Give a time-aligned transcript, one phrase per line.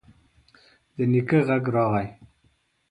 [0.95, 2.07] د نيکه غږ راغی: